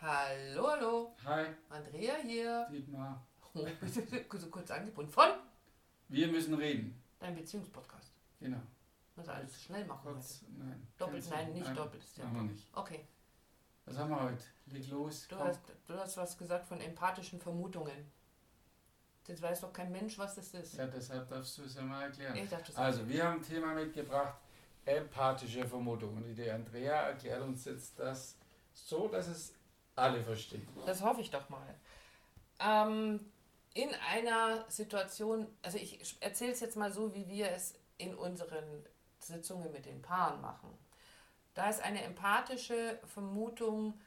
[0.00, 1.14] Hallo, hallo.
[1.26, 2.66] Hi, Andrea hier.
[2.70, 3.26] Dietmar.
[3.52, 3.66] Oh,
[4.38, 5.10] so kurz angebunden.
[5.10, 5.28] Von
[6.08, 7.02] Wir müssen reden.
[7.18, 8.12] deinem Beziehungspodcast.
[8.38, 8.60] Genau.
[9.16, 10.86] Also alles schnell machen Kurz, nein.
[10.96, 12.44] Doppelt, nein, nicht doppeltes Machen Tempo.
[12.44, 12.68] wir nicht.
[12.76, 12.80] heute.
[12.94, 13.08] Okay.
[13.86, 14.44] Was haben wir heute?
[14.66, 15.26] Leg los.
[15.28, 18.08] Du hast, du hast was gesagt von empathischen Vermutungen.
[19.26, 20.74] Jetzt weiß doch kein Mensch, was das ist.
[20.74, 22.36] Ja, deshalb darfst du es ja mal erklären.
[22.36, 24.38] Ich dachte, Also, wir haben ein Thema mitgebracht,
[24.84, 26.16] empathische Vermutung.
[26.18, 28.36] Und die Andrea erklärt uns jetzt das
[28.72, 29.54] so, dass es
[29.96, 30.66] alle verstehen.
[30.86, 31.74] Das hoffe ich doch mal.
[32.60, 33.20] Ähm,
[33.74, 38.84] in einer Situation, also ich erzähle es jetzt mal so, wie wir es in unseren
[39.18, 40.76] Sitzungen mit den Paaren machen.
[41.54, 44.00] Da ist eine empathische Vermutung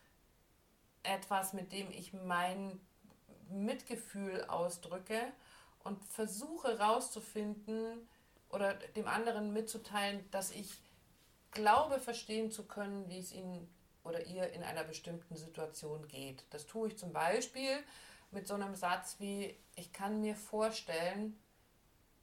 [1.03, 2.79] etwas, mit dem ich mein
[3.49, 5.21] Mitgefühl ausdrücke
[5.83, 8.07] und versuche herauszufinden
[8.49, 10.79] oder dem anderen mitzuteilen, dass ich
[11.51, 13.69] glaube verstehen zu können, wie es ihnen
[14.03, 16.45] oder ihr in einer bestimmten Situation geht.
[16.49, 17.83] Das tue ich zum Beispiel
[18.31, 21.39] mit so einem Satz wie, ich kann mir vorstellen,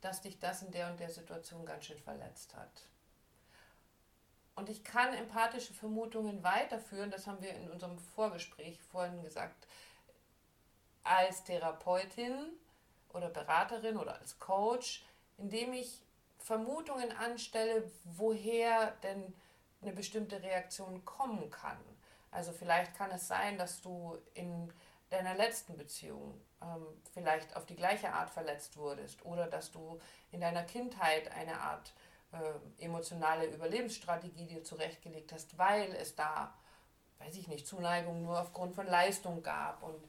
[0.00, 2.86] dass dich das in der und der Situation ganz schön verletzt hat.
[4.54, 9.66] Und ich kann empathische Vermutungen weiterführen, das haben wir in unserem Vorgespräch vorhin gesagt,
[11.02, 12.34] als Therapeutin
[13.12, 15.02] oder Beraterin oder als Coach,
[15.38, 16.02] indem ich
[16.38, 19.34] Vermutungen anstelle, woher denn
[19.82, 21.78] eine bestimmte Reaktion kommen kann.
[22.30, 24.72] Also vielleicht kann es sein, dass du in
[25.10, 29.98] deiner letzten Beziehung ähm, vielleicht auf die gleiche Art verletzt wurdest oder dass du
[30.30, 31.92] in deiner Kindheit eine Art
[32.32, 36.54] äh, emotionale Überlebensstrategie dir zurechtgelegt hast, weil es da,
[37.18, 40.00] weiß ich nicht, Zuneigung nur aufgrund von Leistung gab und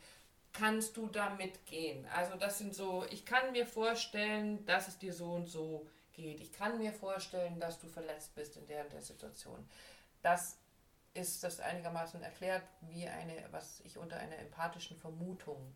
[0.53, 2.05] kannst du da mitgehen?
[2.15, 6.00] Also das sind so, ich kann mir vorstellen, dass es dir so und so geht.
[6.17, 9.67] Ich kann mir vorstellen, dass du verletzt bist in der und der Situation.
[10.21, 10.57] Das
[11.13, 15.75] ist das einigermaßen erklärt, wie eine, was ich unter einer empathischen Vermutung.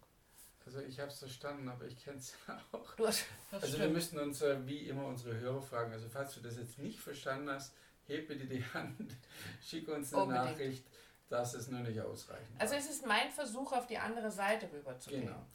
[0.66, 2.34] Also, ich habe es verstanden, aber ich kenne es
[2.72, 2.96] auch.
[2.96, 3.94] Du hast, das Also, wir stimmt.
[3.94, 5.94] müssen uns äh, wie immer unsere Hörer fragen.
[5.94, 7.74] Also, falls du das jetzt nicht verstanden hast,
[8.08, 9.16] heb bitte die Hand,
[9.62, 10.46] schick uns eine Unbedingt.
[10.46, 10.86] Nachricht,
[11.30, 15.28] dass es nur nicht ausreichend Also es ist mein Versuch, auf die andere Seite rüberzugehen.
[15.28, 15.46] Genau.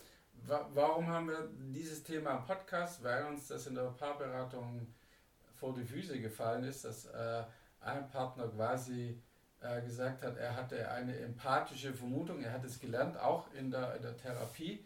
[0.46, 3.02] Wa warum haben wir dieses Thema im Podcast?
[3.02, 4.86] Weil uns das in der Paarberatung
[5.54, 7.44] vor die Füße gefallen ist, dass äh,
[7.80, 9.20] ein Partner quasi
[9.60, 13.96] äh, gesagt hat, er hatte eine empathische Vermutung, er hat es gelernt, auch in der,
[13.96, 14.84] in der Therapie,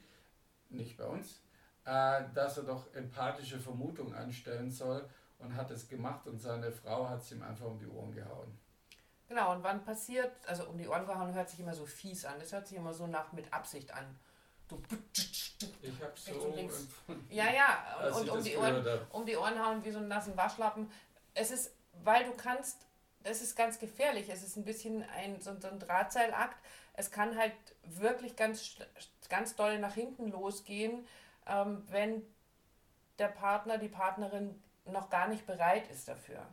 [0.69, 1.41] nicht bei uns,
[1.85, 7.09] äh, dass er doch empathische Vermutung anstellen soll und hat es gemacht und seine Frau
[7.09, 8.59] hat es ihm einfach um die Ohren gehauen.
[9.29, 12.39] Genau, und wann passiert, also um die Ohren gehauen hört sich immer so fies an.
[12.39, 14.05] Das hört sich immer so nach mit Absicht an.
[14.69, 14.83] Du,
[16.15, 16.81] Rechts so und links.
[16.81, 19.07] empfunden, ja, ja, und, und um die Ohren, habe.
[19.11, 20.91] um die Ohren hauen wie so einen nassen Waschlappen.
[21.35, 22.87] Es ist, weil du kannst,
[23.23, 24.29] es ist ganz gefährlich.
[24.29, 26.57] Es ist ein bisschen ein, so, so ein Drahtseilakt.
[26.95, 28.77] Es kann halt wirklich ganz,
[29.29, 31.07] ganz doll nach hinten losgehen,
[31.47, 32.23] ähm, wenn
[33.19, 36.47] der Partner, die Partnerin noch gar nicht bereit ist dafür.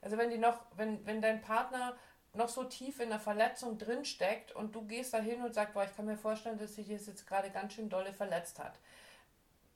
[0.00, 1.96] Also wenn die noch, wenn, wenn dein Partner
[2.34, 5.84] noch so tief in der Verletzung drinsteckt und du gehst da hin und sagst, boah,
[5.84, 8.78] ich kann mir vorstellen, dass sich das jetzt gerade ganz schön dolle verletzt hat,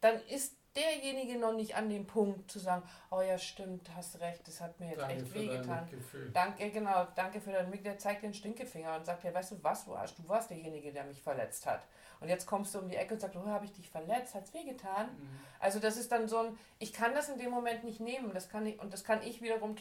[0.00, 4.46] dann ist derjenige noch nicht an dem Punkt zu sagen, oh ja, stimmt, hast recht,
[4.46, 5.84] das hat mir jetzt Danke echt dein wehgetan.
[5.84, 6.30] Mitgefühl.
[6.32, 9.56] Danke, genau, danke für deinen Blick, der zeigt den Stinkefinger und sagt, ja, weißt du
[9.62, 11.86] was, du Arsch, du warst derjenige, der mich verletzt hat.
[12.20, 14.52] Und jetzt kommst du um die Ecke und sagst, oh, habe ich dich verletzt, hat's
[14.54, 15.06] wehgetan?
[15.06, 15.40] Mhm.
[15.60, 18.48] Also das ist dann so ein, ich kann das in dem Moment nicht nehmen, das
[18.48, 19.76] kann ich, und das kann ich wiederum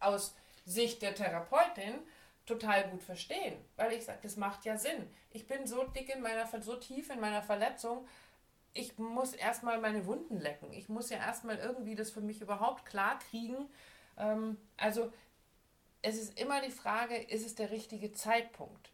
[0.00, 0.34] aus
[0.64, 1.94] Sicht der Therapeutin
[2.46, 5.08] total gut verstehen, weil ich sage, das macht ja Sinn.
[5.30, 8.06] Ich bin so dick in meiner, so tief in meiner Verletzung,
[8.74, 10.72] ich muss erstmal meine Wunden lecken.
[10.72, 13.68] Ich muss ja erstmal irgendwie das für mich überhaupt klar kriegen.
[14.16, 15.12] Ähm, also
[16.00, 18.90] es ist immer die Frage, ist es der richtige Zeitpunkt?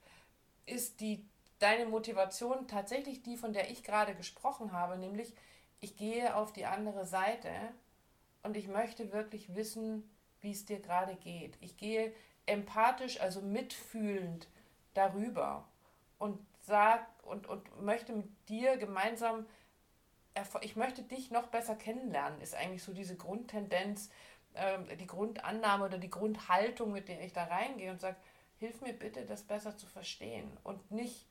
[0.67, 1.25] Ist die
[1.59, 5.33] deine Motivation tatsächlich die, von der ich gerade gesprochen habe, nämlich
[5.81, 7.51] ich gehe auf die andere Seite
[8.43, 10.09] und ich möchte wirklich wissen,
[10.41, 11.57] wie es dir gerade geht.
[11.61, 12.13] Ich gehe
[12.47, 14.49] empathisch, also mitfühlend
[14.95, 15.69] darüber
[16.19, 19.47] und sag und, und möchte mit dir gemeinsam
[20.61, 24.11] ich möchte dich noch besser kennenlernen, ist eigentlich so diese Grundtendenz,
[24.55, 28.17] ähm, die Grundannahme oder die Grundhaltung, mit der ich da reingehe und sage,
[28.59, 31.27] hilf mir bitte, das besser zu verstehen und nicht,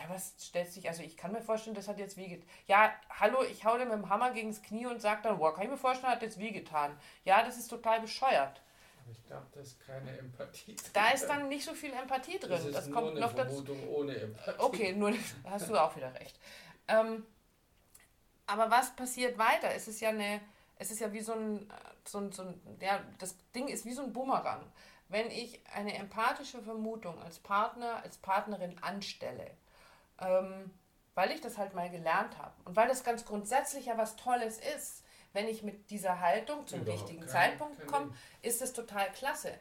[0.00, 2.48] ja, was stellt sich, also ich kann mir vorstellen, das hat jetzt wehgetan.
[2.66, 5.54] Ja, hallo, ich hau dir mit dem Hammer gegen das Knie und sage dann, boah,
[5.54, 6.96] kann ich mir vorstellen, hat jetzt wehgetan.
[7.24, 8.62] Ja, das ist total bescheuert.
[9.02, 10.76] Aber ich glaube, das ist keine Empathie.
[10.92, 12.50] Da ist dann nicht so viel Empathie drin.
[12.50, 13.62] das ist Das kommt noch dazu.
[13.64, 14.58] Vermutung ohne Empathie.
[14.58, 16.38] Okay, nur da hast du auch wieder recht.
[16.88, 17.26] Ähm,
[18.46, 19.70] aber was passiert weiter?
[19.74, 20.40] Es ist ja eine,
[20.76, 21.70] es ist ja wie so ein,
[22.04, 24.62] so ein, so ein ja, das Ding ist wie so ein Bumerang.
[25.08, 29.50] wenn ich eine empathische Vermutung als Partner, als Partnerin anstelle,
[30.20, 30.70] ähm,
[31.14, 34.58] weil ich das halt mal gelernt habe und weil das ganz grundsätzlich ja was Tolles
[34.76, 39.10] ist, wenn ich mit dieser Haltung zum Überhaupt richtigen kein, Zeitpunkt komme, ist es total
[39.12, 39.56] klasse.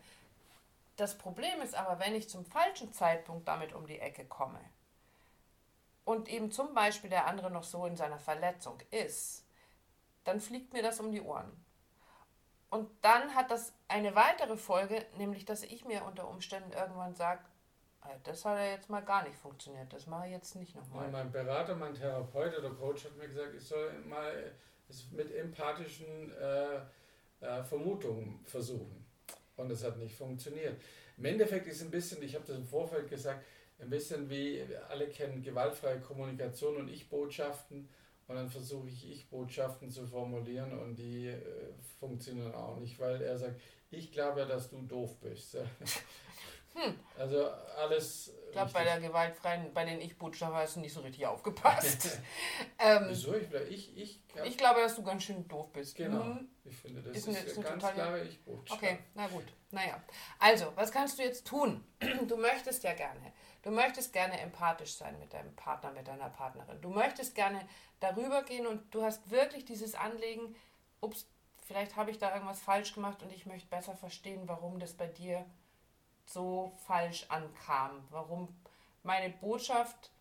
[0.95, 4.59] Das Problem ist aber, wenn ich zum falschen Zeitpunkt damit um die Ecke komme
[6.06, 9.45] und eben zum Beispiel der andere noch so in seiner Verletzung ist,
[10.23, 11.51] dann fliegt mir das um die Ohren.
[12.69, 17.41] Und dann hat das eine weitere Folge, nämlich dass ich mir unter Umständen irgendwann sage,
[18.23, 21.09] das hat ja jetzt mal gar nicht funktioniert, das mache ich jetzt nicht nochmal.
[21.09, 24.51] Mein Berater, mein Therapeut oder Coach hat mir gesagt, ich soll mal
[24.89, 26.77] es mit empathischen äh,
[27.41, 29.05] äh, Vermutungen versuchen.
[29.55, 30.81] Und es hat nicht funktioniert.
[31.17, 33.45] Im Endeffekt ist ein bisschen, ich habe das im Vorfeld gesagt,
[33.79, 37.89] ein bisschen wie alle kennen gewaltfreie Kommunikation und Ich-Botschaften.
[38.27, 41.41] Und dann versuche ich Ich-Botschaften zu formulieren und die äh,
[41.99, 43.59] funktionieren auch nicht, weil er sagt,
[43.89, 45.57] ich glaube ja, dass du doof bist.
[46.79, 46.99] Hm.
[47.17, 48.33] Also alles.
[48.47, 52.19] Ich glaube, bei der gewaltfreien, bei den Ich-Botschaften hast du nicht so richtig aufgepasst.
[52.79, 53.35] ähm, Wieso?
[53.35, 55.95] Ich, ich, ich, ich glaube, dass du ganz schön doof bist.
[55.95, 56.23] Genau.
[56.23, 56.49] Mhm.
[56.65, 57.95] Ich finde, das ist, ist, eine, ist eine ganz totale...
[57.95, 58.81] klare Ich-Botschaft.
[58.81, 59.45] Okay, na gut.
[59.71, 60.01] Naja.
[60.39, 61.83] Also, was kannst du jetzt tun?
[62.27, 63.33] Du möchtest ja gerne.
[63.61, 66.79] Du möchtest gerne empathisch sein mit deinem Partner, mit deiner Partnerin.
[66.81, 67.59] Du möchtest gerne
[67.99, 70.55] darüber gehen und du hast wirklich dieses Anlegen,
[71.01, 71.27] ups,
[71.67, 75.07] vielleicht habe ich da irgendwas falsch gemacht und ich möchte besser verstehen, warum das bei
[75.07, 75.45] dir
[76.33, 78.47] so falsch ankam, warum
[79.03, 80.11] meine Botschaft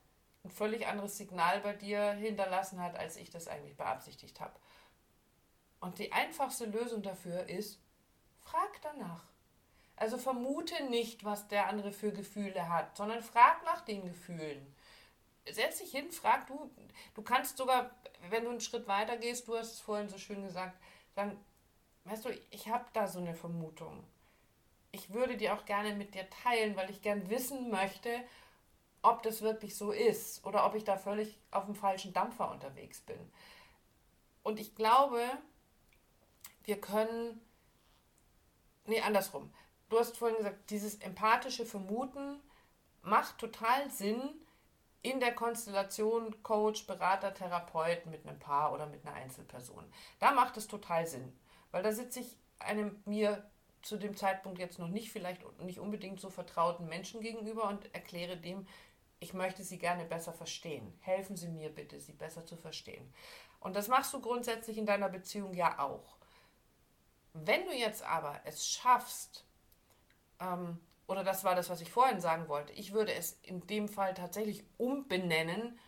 [0.45, 4.55] ein völlig anderes Signal bei dir hinterlassen hat, als ich das eigentlich beabsichtigt habe.
[5.81, 7.81] Und die einfachste Lösung dafür ist,
[8.41, 9.25] frag danach.
[9.97, 14.75] Also vermute nicht, was der andere für Gefühle hat, sondern frag nach den Gefühlen.
[15.51, 16.71] Setz dich hin, frag du.
[17.15, 17.91] Du kannst sogar,
[18.31, 20.81] wenn du einen Schritt weiter gehst, du hast es vorhin so schön gesagt,
[21.15, 21.37] sagen,
[22.05, 24.05] weißt du, ich habe da so eine Vermutung
[24.99, 28.11] ich würde die auch gerne mit dir teilen, weil ich gern wissen möchte,
[29.03, 33.01] ob das wirklich so ist oder ob ich da völlig auf dem falschen Dampfer unterwegs
[33.01, 33.19] bin.
[34.43, 35.23] Und ich glaube,
[36.65, 37.41] wir können,
[38.87, 39.53] nee, andersrum.
[39.89, 42.41] Du hast vorhin gesagt, dieses empathische Vermuten
[43.03, 44.21] macht total Sinn
[45.03, 49.85] in der Konstellation Coach, Berater, Therapeut mit einem Paar oder mit einer Einzelperson.
[50.19, 51.33] Da macht es total Sinn,
[51.71, 53.49] weil da sitze ich einem mir
[53.83, 58.37] zu dem Zeitpunkt jetzt noch nicht vielleicht nicht unbedingt so vertrauten Menschen gegenüber und erkläre
[58.37, 58.67] dem,
[59.21, 60.97] ich möchte sie gerne besser verstehen.
[61.01, 63.13] Helfen Sie mir bitte, sie besser zu verstehen.
[63.61, 66.17] Und das machst du grundsätzlich in deiner Beziehung ja auch.
[67.33, 69.45] Wenn du jetzt aber es schaffst,
[70.41, 73.89] ähm, oder das war das, was ich vorhin sagen wollte, ich würde es in dem
[73.89, 75.79] Fall tatsächlich umbenennen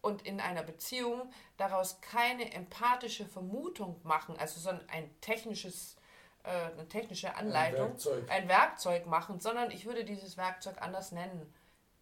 [0.00, 5.96] und in einer Beziehung daraus keine empathische Vermutung machen, also so ein technisches
[6.44, 8.30] äh, eine technische Anleitung, ein Werkzeug.
[8.30, 11.52] ein Werkzeug machen, sondern ich würde dieses Werkzeug anders nennen.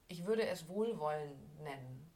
[0.09, 2.11] Ich würde es Wohlwollen nennen.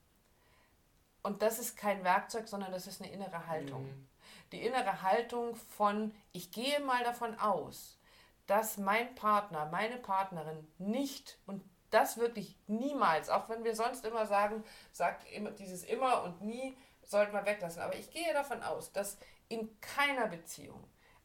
[1.22, 3.84] Und das ist kein Werkzeug, sondern das ist eine innere Haltung.
[3.84, 4.08] Mhm.
[4.52, 7.98] Die innere Haltung von, ich gehe mal davon aus,
[8.46, 14.26] dass mein Partner, meine Partnerin nicht und das wirklich niemals, auch wenn wir sonst immer
[14.26, 17.82] sagen, sagt immer dieses immer und nie, sollten wir weglassen.
[17.82, 19.18] Aber ich gehe davon aus, dass
[19.48, 20.82] in keiner Beziehung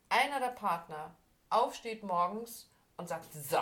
[0.09, 1.15] einer der Partner
[1.49, 3.59] aufsteht morgens und sagt, so,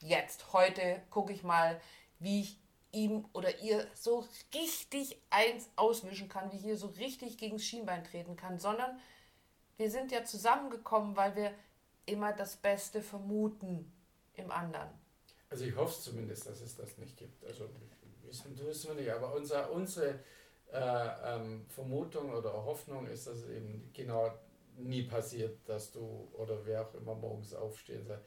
[0.00, 1.80] jetzt, heute gucke ich mal,
[2.18, 2.58] wie ich
[2.92, 4.24] ihm oder ihr so
[4.54, 8.98] richtig eins auswischen kann, wie ich hier so richtig gegen das Schienbein treten kann, sondern
[9.76, 11.52] wir sind ja zusammengekommen, weil wir
[12.06, 13.92] immer das Beste vermuten
[14.34, 14.88] im anderen.
[15.50, 17.44] Also ich hoffe zumindest, dass es das nicht gibt.
[17.44, 17.68] Also
[18.22, 20.20] wissen tust wir nicht, aber unser, unsere
[20.72, 24.32] äh, ähm, Vermutung oder Hoffnung ist, dass es eben genau
[24.76, 28.20] nie passiert, dass du oder wer auch immer morgens aufstehen soll.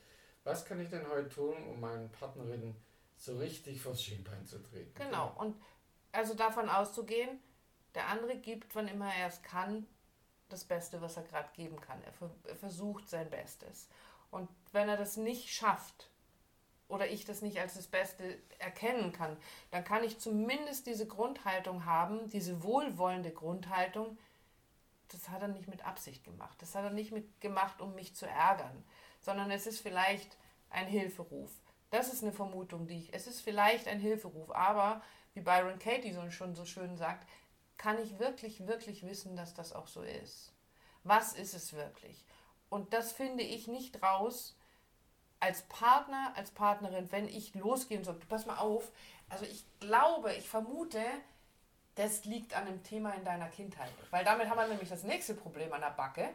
[0.44, 2.75] Was kann ich denn heute tun, um meinen Partnerin
[3.18, 4.94] so richtig vors Schienbein zu treten?
[4.96, 5.56] Genau, und
[6.12, 7.39] also davon auszugehen,
[7.96, 9.88] der andere gibt, wann immer er es kann,
[10.50, 12.01] das Beste, was er gerade geben kann.
[12.04, 12.13] Er,
[12.50, 13.89] er versucht sein Bestes.
[14.32, 16.10] Und wenn er das nicht schafft,
[16.88, 19.38] oder ich das nicht als das Beste erkennen kann,
[19.72, 24.18] dann kann ich zumindest diese Grundhaltung haben, diese wohlwollende Grundhaltung,
[25.10, 26.62] das hat er nicht mit Absicht gemacht.
[26.62, 28.84] Das hat er nicht mit gemacht, um mich zu ärgern,
[29.22, 30.38] sondern es ist vielleicht
[30.70, 31.52] ein Hilferuf.
[31.90, 33.14] Das ist eine Vermutung, die ich.
[33.14, 35.02] Es ist vielleicht ein Hilferuf, aber
[35.34, 37.28] wie Byron Katie so schon so schön sagt,
[37.78, 40.52] kann ich wirklich, wirklich wissen, dass das auch so ist.
[41.04, 42.26] Was ist es wirklich?
[42.70, 44.58] Und das finde ich nicht raus
[45.40, 48.16] als Partner, als Partnerin, wenn ich losgehen soll.
[48.28, 48.92] Pass mal auf.
[49.30, 51.04] Also ich glaube, ich vermute,
[51.98, 53.92] das liegt an einem Thema in deiner Kindheit.
[54.12, 56.30] Weil damit haben wir nämlich das nächste Problem an der Backe.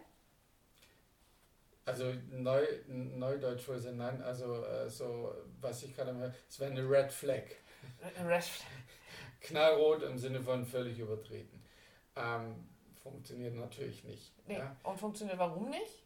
[1.84, 7.12] Also neu, sind, nein, also äh, so, was ich gerade mal, es wäre eine Red
[7.12, 7.44] Flag.
[8.24, 8.68] Red Flag.
[9.40, 11.62] Knallrot im Sinne von völlig übertreten.
[12.14, 12.68] Ähm,
[13.02, 14.32] funktioniert natürlich nicht.
[14.46, 14.58] Nee.
[14.58, 14.76] Ja.
[14.84, 16.02] Und funktioniert warum nicht?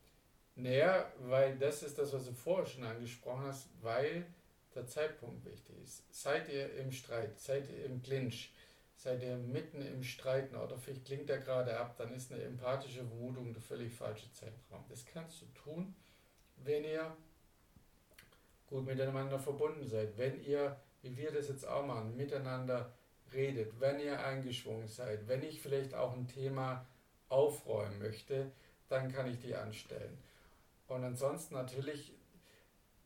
[0.54, 4.26] Naja, weil das ist das, was du vorher schon angesprochen hast, weil
[4.74, 6.02] der Zeitpunkt wichtig ist.
[6.10, 8.54] Seid ihr im Streit, seid ihr im Clinch,
[8.96, 13.04] seid ihr mitten im Streiten oder vielleicht klingt er gerade ab, dann ist eine empathische
[13.04, 14.84] Vermutung der völlig falsche Zeitraum.
[14.88, 15.94] Das kannst du tun,
[16.56, 17.16] wenn ihr
[18.66, 22.92] gut miteinander verbunden seid, wenn ihr, wie wir das jetzt auch machen, miteinander
[23.32, 26.86] redet, wenn ihr eingeschwungen seid, wenn ich vielleicht auch ein Thema
[27.28, 28.50] aufräumen möchte,
[28.88, 30.18] dann kann ich die anstellen.
[30.88, 32.12] Und ansonsten natürlich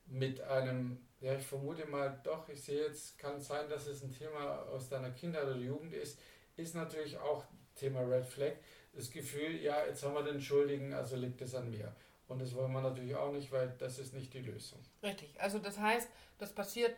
[0.07, 4.13] mit einem, ja, ich vermute mal doch, ich sehe jetzt, kann sein, dass es ein
[4.13, 6.19] Thema aus deiner Kindheit oder Jugend ist,
[6.57, 8.53] ist natürlich auch Thema Red Flag.
[8.93, 11.95] Das Gefühl, ja, jetzt haben wir den Schuldigen, also liegt es an mir.
[12.27, 14.79] Und das wollen wir natürlich auch nicht, weil das ist nicht die Lösung.
[15.03, 15.39] Richtig.
[15.41, 16.09] Also das heißt,
[16.39, 16.97] das passiert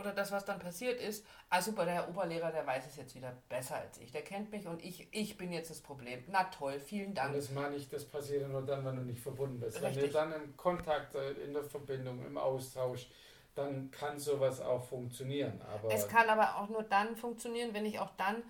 [0.00, 3.36] oder das, was dann passiert ist, ah super, der Oberlehrer, der weiß es jetzt wieder
[3.48, 4.10] besser als ich.
[4.10, 6.24] Der kennt mich und ich, ich bin jetzt das Problem.
[6.28, 7.30] Na toll, vielen Dank.
[7.30, 9.80] Und das meine ich, das passiert nur dann, wenn du nicht verbunden bist.
[9.80, 9.96] Richtig.
[9.96, 13.08] Wenn ihr dann im Kontakt, äh, in der Verbindung, im Austausch,
[13.54, 15.60] dann kann sowas auch funktionieren.
[15.62, 18.42] Aber es kann aber auch nur dann funktionieren, wenn ich auch dann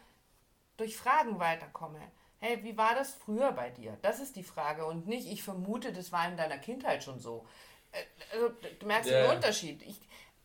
[0.76, 2.00] durch Fragen weiterkomme.
[2.38, 3.98] Hey, wie war das früher bei dir?
[4.02, 7.46] Das ist die Frage und nicht, ich vermute, das war in deiner Kindheit schon so.
[7.92, 8.02] Äh,
[8.32, 9.26] also, du merkst yeah.
[9.26, 9.82] den Unterschied.
[9.82, 10.00] Ich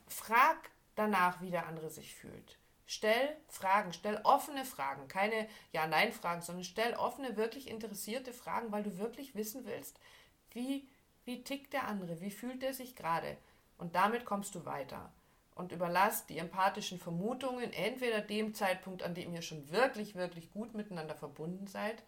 [0.07, 0.57] frag
[0.95, 2.57] danach, wie der andere sich fühlt.
[2.87, 8.97] Stell Fragen, stell offene Fragen, keine Ja-Nein-Fragen, sondern stell offene, wirklich interessierte Fragen, weil du
[8.97, 9.99] wirklich wissen willst,
[10.51, 10.87] wie,
[11.23, 13.37] wie tickt der andere, wie fühlt er sich gerade.
[13.77, 15.11] Und damit kommst du weiter.
[15.55, 20.73] Und überlass die empathischen Vermutungen entweder dem Zeitpunkt, an dem ihr schon wirklich, wirklich gut
[20.75, 22.03] miteinander verbunden seid,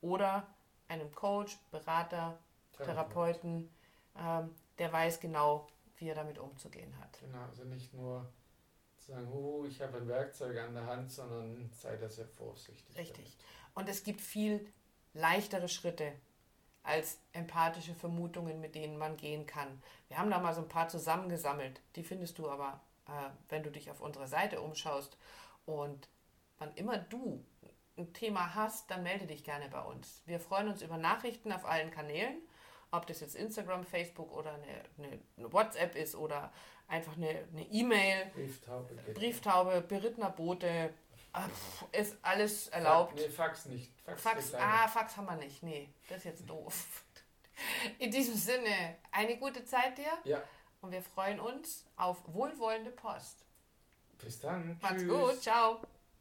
[0.00, 0.46] oder
[0.88, 2.38] einem Coach, Berater,
[2.76, 3.70] Therapeuten,
[4.18, 5.68] ähm, der weiß genau,
[6.00, 7.18] wie er damit umzugehen hat.
[7.20, 8.30] Genau, also nicht nur
[8.98, 12.96] sagen, oh, ich habe ein Werkzeug an der Hand, sondern sei da sehr vorsichtig.
[12.96, 13.24] Richtig.
[13.24, 13.36] Damit.
[13.74, 14.66] Und es gibt viel
[15.14, 16.12] leichtere Schritte
[16.82, 19.82] als empathische Vermutungen, mit denen man gehen kann.
[20.08, 21.80] Wir haben da mal so ein paar zusammengesammelt.
[21.96, 25.18] Die findest du aber, äh, wenn du dich auf unserer Seite umschaust.
[25.66, 26.08] Und
[26.58, 27.44] wann immer du
[27.98, 30.22] ein Thema hast, dann melde dich gerne bei uns.
[30.24, 32.40] Wir freuen uns über Nachrichten auf allen Kanälen
[32.90, 36.52] ob das jetzt Instagram, Facebook oder eine, eine, eine WhatsApp ist oder
[36.88, 40.92] einfach eine E-Mail, e Brieftaube, Brieftaube, berittener Bote,
[41.92, 43.14] ist alles erlaubt.
[43.14, 43.92] Nee, Fax nicht.
[44.04, 45.62] Fax, Fax ah, Fax haben wir nicht.
[45.62, 47.04] Nee, das ist jetzt doof.
[47.98, 50.12] In diesem Sinne, eine gute Zeit dir.
[50.24, 50.42] Ja.
[50.80, 53.44] Und wir freuen uns auf wohlwollende Post.
[54.18, 54.78] Bis dann.
[54.80, 55.12] Macht's Tschüss.
[55.12, 55.42] gut.
[55.42, 55.80] Ciao.